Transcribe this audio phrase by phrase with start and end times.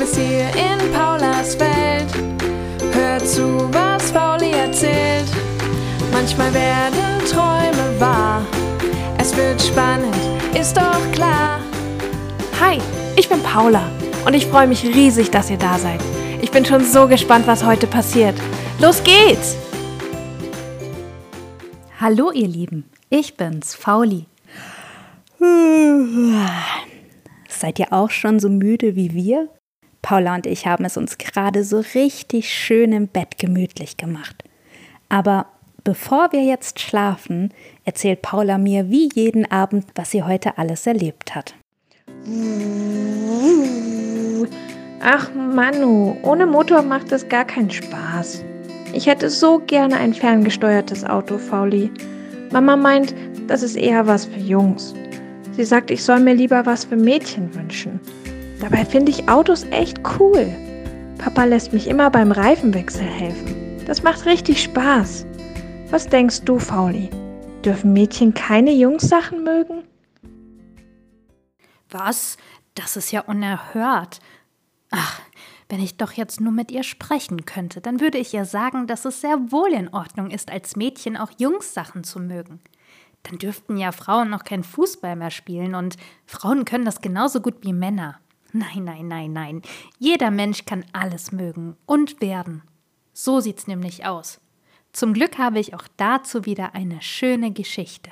[0.00, 2.08] bist hier in Paulas Welt.
[2.94, 5.30] Hör zu, was Pauli erzählt.
[6.10, 8.46] Manchmal werden Träume wahr.
[9.18, 10.16] Es wird spannend,
[10.58, 11.60] ist doch klar.
[12.58, 12.78] Hi,
[13.16, 13.90] ich bin Paula
[14.24, 16.00] und ich freue mich riesig, dass ihr da seid.
[16.40, 18.40] Ich bin schon so gespannt, was heute passiert.
[18.78, 19.54] Los geht's!
[22.00, 24.24] Hallo ihr Lieben, ich bin's, Fauli.
[27.48, 29.50] Seid ihr auch schon so müde wie wir?
[30.02, 34.44] Paula und ich haben es uns gerade so richtig schön im Bett gemütlich gemacht.
[35.08, 35.46] Aber
[35.84, 37.52] bevor wir jetzt schlafen,
[37.84, 41.54] erzählt Paula mir wie jeden Abend, was sie heute alles erlebt hat.
[45.02, 48.44] Ach Manu, ohne Motor macht es gar keinen Spaß.
[48.92, 51.90] Ich hätte so gerne ein ferngesteuertes Auto, Fauli.
[52.52, 53.14] Mama meint,
[53.46, 54.94] das ist eher was für Jungs.
[55.52, 58.00] Sie sagt, ich soll mir lieber was für Mädchen wünschen.
[58.60, 60.46] Dabei finde ich Autos echt cool.
[61.16, 63.82] Papa lässt mich immer beim Reifenwechsel helfen.
[63.86, 65.26] Das macht richtig Spaß.
[65.90, 67.08] Was denkst du, Fauli?
[67.64, 69.84] Dürfen Mädchen keine Jungssachen mögen?
[71.88, 72.36] Was?
[72.74, 74.20] Das ist ja unerhört.
[74.90, 75.20] Ach,
[75.68, 79.04] wenn ich doch jetzt nur mit ihr sprechen könnte, dann würde ich ihr sagen, dass
[79.04, 82.60] es sehr wohl in Ordnung ist, als Mädchen auch Jungssachen zu mögen.
[83.22, 87.56] Dann dürften ja Frauen noch kein Fußball mehr spielen und Frauen können das genauso gut
[87.62, 88.18] wie Männer.
[88.52, 89.62] Nein, nein, nein, nein.
[89.98, 92.62] Jeder Mensch kann alles mögen und werden.
[93.12, 94.40] So sieht's nämlich aus.
[94.92, 98.10] Zum Glück habe ich auch dazu wieder eine schöne Geschichte.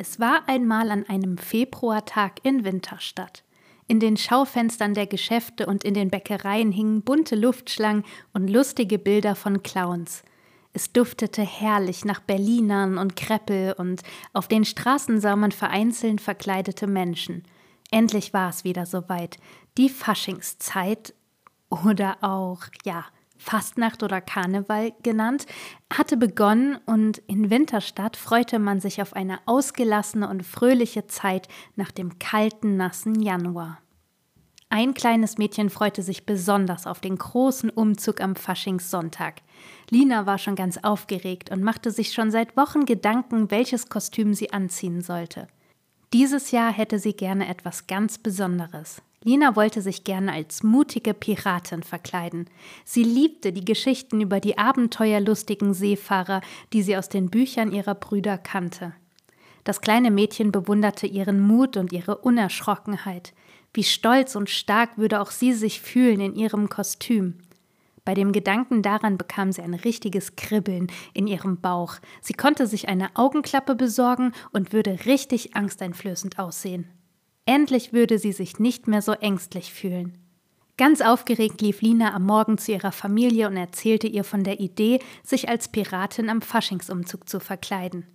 [0.00, 3.42] Es war einmal an einem Februartag in Winterstadt.
[3.88, 9.34] In den Schaufenstern der Geschäfte und in den Bäckereien hingen bunte Luftschlangen und lustige Bilder
[9.34, 10.22] von Clowns.
[10.72, 14.02] Es duftete herrlich nach Berlinern und Kreppel und
[14.32, 17.42] auf den Straßen sah man vereinzelt verkleidete Menschen.
[17.90, 19.38] Endlich war es wieder soweit.
[19.76, 21.14] Die Faschingszeit
[21.70, 23.04] oder auch, ja,
[23.38, 25.46] Fastnacht oder Karneval genannt,
[25.92, 31.92] hatte begonnen und in Winterstadt freute man sich auf eine ausgelassene und fröhliche Zeit nach
[31.92, 33.78] dem kalten, nassen Januar.
[34.70, 39.36] Ein kleines Mädchen freute sich besonders auf den großen Umzug am Faschingssonntag.
[39.88, 44.52] Lina war schon ganz aufgeregt und machte sich schon seit Wochen Gedanken, welches Kostüm sie
[44.52, 45.48] anziehen sollte.
[46.12, 49.00] Dieses Jahr hätte sie gerne etwas ganz Besonderes.
[49.24, 52.48] Lina wollte sich gerne als mutige Piratin verkleiden.
[52.84, 56.40] Sie liebte die Geschichten über die abenteuerlustigen Seefahrer,
[56.72, 58.92] die sie aus den Büchern ihrer Brüder kannte.
[59.64, 63.34] Das kleine Mädchen bewunderte ihren Mut und ihre Unerschrockenheit.
[63.72, 67.38] Wie stolz und stark würde auch sie sich fühlen in ihrem Kostüm.
[68.04, 71.96] Bei dem Gedanken daran bekam sie ein richtiges Kribbeln in ihrem Bauch.
[72.22, 76.88] Sie konnte sich eine Augenklappe besorgen und würde richtig angsteinflößend aussehen.
[77.44, 80.16] Endlich würde sie sich nicht mehr so ängstlich fühlen.
[80.78, 85.00] Ganz aufgeregt lief Lina am Morgen zu ihrer Familie und erzählte ihr von der Idee,
[85.22, 88.06] sich als Piratin am Faschingsumzug zu verkleiden.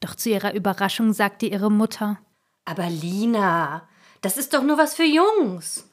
[0.00, 2.18] Doch zu ihrer Überraschung sagte ihre Mutter:
[2.64, 3.88] Aber Lina,
[4.20, 5.88] das ist doch nur was für Jungs.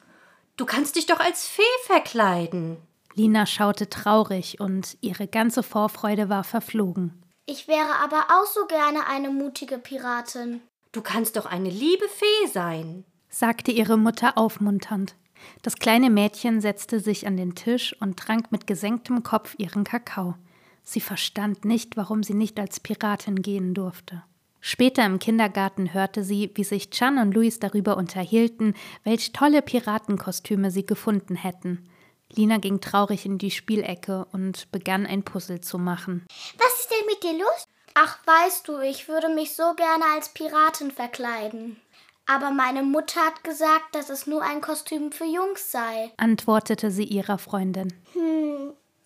[0.57, 2.77] Du kannst dich doch als Fee verkleiden.
[3.13, 7.21] Lina schaute traurig und ihre ganze Vorfreude war verflogen.
[7.45, 10.61] Ich wäre aber auch so gerne eine mutige Piratin.
[10.91, 15.15] Du kannst doch eine liebe Fee sein, sagte ihre Mutter aufmunternd.
[15.61, 20.35] Das kleine Mädchen setzte sich an den Tisch und trank mit gesenktem Kopf ihren Kakao.
[20.83, 24.23] Sie verstand nicht, warum sie nicht als Piratin gehen durfte.
[24.67, 30.71] Später im Kindergarten hörte sie, wie sich Chan und Luis darüber unterhielten, welch tolle Piratenkostüme
[30.71, 31.87] sie gefunden hätten.
[32.33, 36.25] Lina ging traurig in die Spielecke und begann ein Puzzle zu machen.
[36.57, 37.65] Was ist denn mit dir los?
[37.93, 41.79] Ach, weißt du, ich würde mich so gerne als Piratin verkleiden.
[42.25, 47.03] Aber meine Mutter hat gesagt, dass es nur ein Kostüm für Jungs sei, antwortete sie
[47.03, 47.93] ihrer Freundin.
[48.13, 48.34] Hm,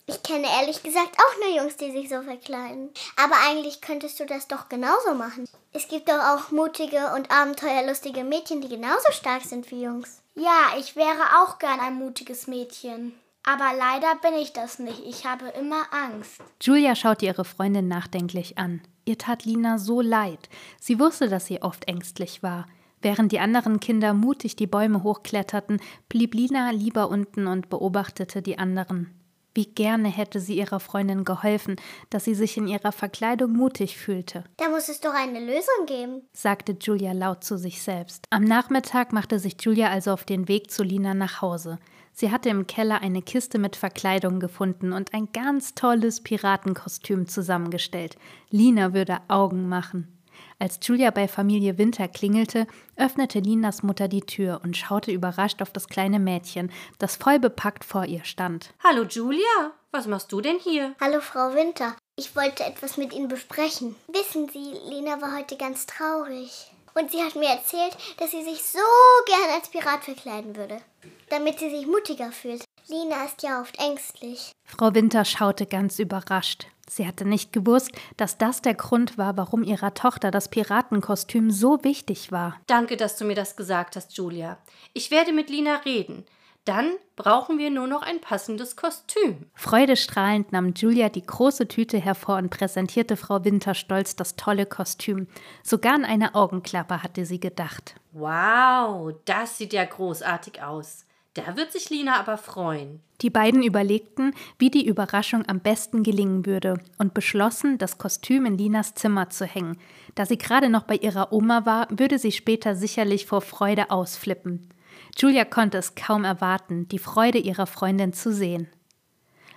[0.10, 2.90] ich kenne ehrlich gesagt auch nur Jungs, die sich so verkleiden.
[3.16, 5.48] Aber eigentlich könntest du das doch genauso machen.
[5.72, 10.22] Es gibt doch auch mutige und abenteuerlustige Mädchen, die genauso stark sind wie Jungs.
[10.36, 13.14] Ja, ich wäre auch gern ein mutiges Mädchen.
[13.44, 15.00] Aber leider bin ich das nicht.
[15.06, 16.42] Ich habe immer Angst.
[16.62, 18.82] Julia schaute ihre Freundin nachdenklich an.
[19.06, 20.50] Ihr tat Lina so leid.
[20.80, 22.68] Sie wusste, dass sie oft ängstlich war.
[23.02, 28.58] Während die anderen Kinder mutig die Bäume hochkletterten, blieb Lina lieber unten und beobachtete die
[28.58, 29.19] anderen.
[29.54, 31.76] Wie gerne hätte sie ihrer Freundin geholfen,
[32.10, 34.44] dass sie sich in ihrer Verkleidung mutig fühlte.
[34.58, 38.26] Da muss es doch eine Lösung geben, sagte Julia laut zu sich selbst.
[38.30, 41.80] Am Nachmittag machte sich Julia also auf den Weg zu Lina nach Hause.
[42.14, 48.18] Sie hatte im Keller eine Kiste mit Verkleidung gefunden und ein ganz tolles Piratenkostüm zusammengestellt.
[48.50, 50.19] Lina würde Augen machen.
[50.62, 52.68] Als Julia bei Familie Winter klingelte,
[52.98, 57.86] öffnete Linas Mutter die Tür und schaute überrascht auf das kleine Mädchen, das voll bepackt
[57.86, 58.74] vor ihr stand.
[58.84, 60.96] Hallo Julia, was machst du denn hier?
[61.00, 63.96] Hallo Frau Winter, ich wollte etwas mit Ihnen besprechen.
[64.10, 66.70] Wissen Sie, Lina war heute ganz traurig.
[66.94, 68.80] Und sie hat mir erzählt, dass sie sich so
[69.26, 70.82] gern als Pirat verkleiden würde,
[71.30, 72.66] damit sie sich mutiger fühlt.
[72.88, 74.52] Lina ist ja oft ängstlich.
[74.66, 76.68] Frau Winter schaute ganz überrascht.
[76.90, 81.84] Sie hatte nicht gewusst, dass das der Grund war, warum ihrer Tochter das Piratenkostüm so
[81.84, 82.60] wichtig war.
[82.66, 84.58] Danke, dass du mir das gesagt hast, Julia.
[84.94, 86.26] Ich werde mit Lina reden.
[86.66, 89.46] Dann brauchen wir nur noch ein passendes Kostüm.
[89.56, 95.28] Freudestrahlend nahm Julia die große Tüte hervor und präsentierte Frau Winter stolz das tolle Kostüm.
[95.64, 97.96] Sogar an eine Augenklappe hatte sie gedacht.
[98.12, 101.06] Wow, das sieht ja großartig aus.
[101.46, 103.02] Da wird sich Lina aber freuen.
[103.22, 108.58] Die beiden überlegten, wie die Überraschung am besten gelingen würde und beschlossen, das Kostüm in
[108.58, 109.78] Linas Zimmer zu hängen.
[110.16, 114.70] Da sie gerade noch bei ihrer Oma war, würde sie später sicherlich vor Freude ausflippen.
[115.18, 118.68] Julia konnte es kaum erwarten, die Freude ihrer Freundin zu sehen.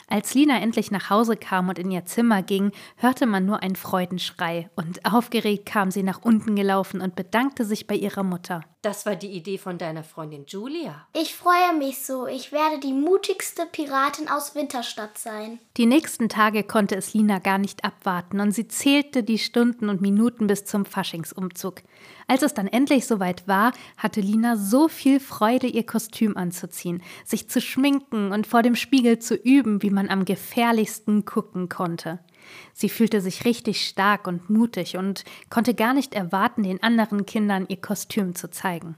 [0.08, 3.76] Als Lina endlich nach Hause kam und in ihr Zimmer ging, hörte man nur einen
[3.76, 8.62] Freudenschrei, und aufgeregt kam sie nach unten gelaufen und bedankte sich bei ihrer Mutter.
[8.82, 11.06] Das war die Idee von deiner Freundin Julia.
[11.12, 12.26] Ich freue mich so.
[12.26, 15.60] Ich werde die mutigste Piratin aus Winterstadt sein.
[15.76, 20.00] Die nächsten Tage konnte es Lina gar nicht abwarten und sie zählte die Stunden und
[20.00, 21.82] Minuten bis zum Faschingsumzug.
[22.26, 27.48] Als es dann endlich soweit war, hatte Lina so viel Freude, ihr Kostüm anzuziehen, sich
[27.48, 32.18] zu schminken und vor dem Spiegel zu üben, wie man am gefährlichsten gucken konnte.
[32.72, 37.66] Sie fühlte sich richtig stark und mutig und konnte gar nicht erwarten, den anderen Kindern
[37.68, 38.96] ihr Kostüm zu zeigen.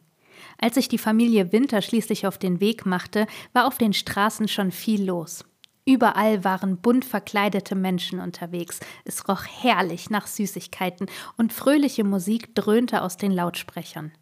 [0.58, 4.72] Als sich die Familie Winter schließlich auf den Weg machte, war auf den Straßen schon
[4.72, 5.44] viel los.
[5.86, 8.80] Überall waren bunt verkleidete Menschen unterwegs.
[9.04, 14.12] Es roch herrlich nach Süßigkeiten und fröhliche Musik dröhnte aus den Lautsprechern.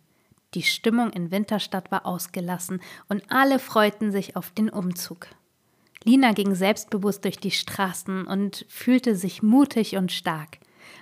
[0.55, 5.29] Die Stimmung in Winterstadt war ausgelassen und alle freuten sich auf den Umzug.
[6.05, 10.59] Lina ging selbstbewusst durch die Straßen und fühlte sich mutig und stark.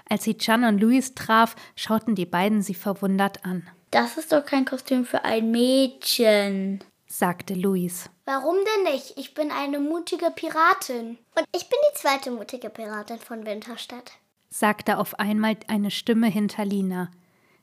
[0.09, 3.69] Als sie Chan und Louis traf, schauten die beiden sie verwundert an.
[3.91, 8.11] Das ist doch kein Kostüm für ein Mädchen, sagte Louis.
[8.25, 9.17] Warum denn nicht?
[9.17, 11.19] Ich bin eine mutige Piratin.
[11.37, 14.13] Und ich bin die zweite mutige Piratin von Winterstadt,
[14.49, 17.11] sagte auf einmal eine Stimme hinter Lina.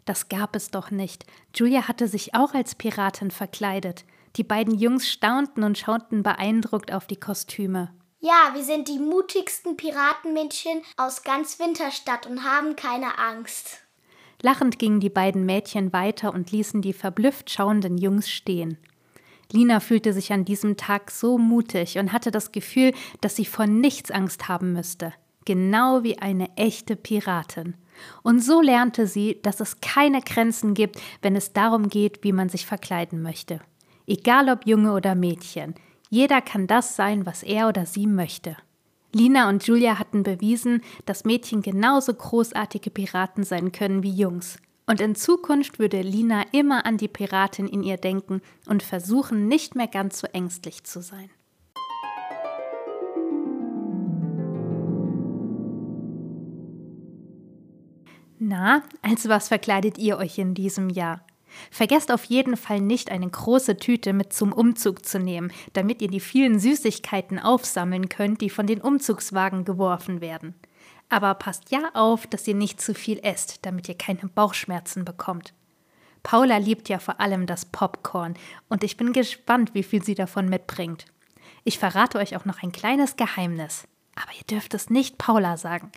[0.03, 1.25] Das gab es doch nicht.
[1.55, 4.05] Julia hatte sich auch als Piratin verkleidet.
[4.37, 7.91] Die beiden Jungs staunten und schauten beeindruckt auf die Kostüme.
[8.19, 13.79] Ja, wir sind die mutigsten Piratenmädchen aus ganz Winterstadt und haben keine Angst.
[14.41, 18.77] Lachend gingen die beiden Mädchen weiter und ließen die verblüfft schauenden Jungs stehen.
[19.51, 23.65] Lina fühlte sich an diesem Tag so mutig und hatte das Gefühl, dass sie vor
[23.65, 25.13] nichts Angst haben müsste.
[25.45, 27.75] Genau wie eine echte Piratin.
[28.21, 32.49] Und so lernte sie, dass es keine Grenzen gibt, wenn es darum geht, wie man
[32.49, 33.61] sich verkleiden möchte.
[34.09, 35.75] Egal ob Junge oder Mädchen,
[36.09, 38.55] jeder kann das sein, was er oder sie möchte.
[39.11, 44.59] Lina und Julia hatten bewiesen, dass Mädchen genauso großartige Piraten sein können wie Jungs.
[44.85, 49.75] Und in Zukunft würde Lina immer an die Piratin in ihr denken und versuchen, nicht
[49.75, 51.29] mehr ganz so ängstlich zu sein.
[58.39, 61.26] Na, als was verkleidet ihr euch in diesem Jahr?
[61.71, 66.07] Vergesst auf jeden Fall nicht, eine große Tüte mit zum Umzug zu nehmen, damit ihr
[66.07, 70.55] die vielen Süßigkeiten aufsammeln könnt, die von den Umzugswagen geworfen werden.
[71.09, 75.53] Aber passt ja auf, dass ihr nicht zu viel esst, damit ihr keine Bauchschmerzen bekommt.
[76.23, 78.33] Paula liebt ja vor allem das Popcorn
[78.67, 81.05] und ich bin gespannt, wie viel sie davon mitbringt.
[81.63, 83.87] Ich verrate euch auch noch ein kleines Geheimnis.
[84.15, 85.91] Aber ihr dürft es nicht Paula sagen.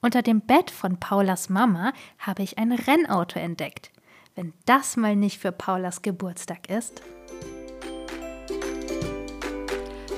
[0.00, 3.90] Unter dem Bett von Paulas Mama habe ich ein Rennauto entdeckt
[4.38, 7.02] wenn das mal nicht für Paulas Geburtstag ist.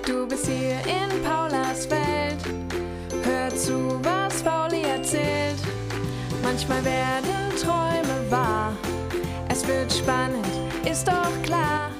[0.06, 2.36] Du bist hier in Paulas Welt.
[3.22, 5.56] Hör zu, was Pauli erzählt.
[6.42, 8.76] Manchmal werden Träume wahr.
[9.48, 10.46] Es wird spannend,
[10.84, 11.90] ist doch klar.